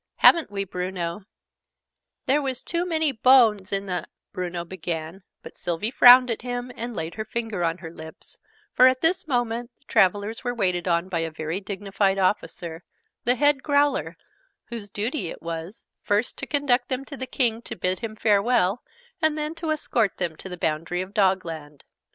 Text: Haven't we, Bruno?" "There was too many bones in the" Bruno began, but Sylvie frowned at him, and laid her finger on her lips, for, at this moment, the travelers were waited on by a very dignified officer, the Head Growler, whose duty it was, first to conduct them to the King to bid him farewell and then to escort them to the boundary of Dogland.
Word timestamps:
Haven't 0.15 0.49
we, 0.49 0.63
Bruno?" 0.63 1.25
"There 2.25 2.41
was 2.41 2.63
too 2.63 2.87
many 2.87 3.11
bones 3.11 3.71
in 3.71 3.85
the" 3.85 4.07
Bruno 4.33 4.65
began, 4.65 5.21
but 5.43 5.55
Sylvie 5.59 5.91
frowned 5.91 6.31
at 6.31 6.41
him, 6.41 6.71
and 6.75 6.95
laid 6.95 7.13
her 7.13 7.23
finger 7.23 7.63
on 7.63 7.77
her 7.77 7.91
lips, 7.91 8.39
for, 8.73 8.87
at 8.87 9.01
this 9.01 9.27
moment, 9.27 9.69
the 9.77 9.85
travelers 9.85 10.43
were 10.43 10.55
waited 10.55 10.87
on 10.87 11.07
by 11.07 11.19
a 11.19 11.29
very 11.29 11.59
dignified 11.61 12.17
officer, 12.17 12.83
the 13.25 13.35
Head 13.35 13.61
Growler, 13.61 14.17
whose 14.69 14.89
duty 14.89 15.29
it 15.29 15.39
was, 15.43 15.85
first 16.01 16.35
to 16.39 16.47
conduct 16.47 16.89
them 16.89 17.05
to 17.05 17.15
the 17.15 17.27
King 17.27 17.61
to 17.61 17.75
bid 17.75 17.99
him 17.99 18.15
farewell 18.15 18.81
and 19.21 19.37
then 19.37 19.53
to 19.53 19.69
escort 19.69 20.17
them 20.17 20.35
to 20.37 20.49
the 20.49 20.57
boundary 20.57 21.01
of 21.03 21.13
Dogland. 21.13 21.83